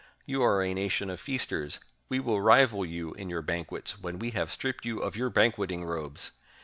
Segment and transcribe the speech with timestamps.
[0.25, 4.17] You are a nation of f casters: we will rival you in your banquets when
[4.17, 6.31] we have stripped you of your banquet ing robes!